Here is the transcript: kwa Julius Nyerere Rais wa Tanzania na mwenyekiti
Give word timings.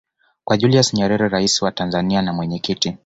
kwa 0.43 0.57
Julius 0.57 0.93
Nyerere 0.93 1.29
Rais 1.29 1.61
wa 1.61 1.71
Tanzania 1.71 2.21
na 2.21 2.33
mwenyekiti 2.33 2.97